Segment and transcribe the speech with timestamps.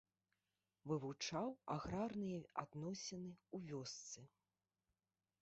[0.91, 4.21] Вывучаў аграрныя адносіны ў вёсцы.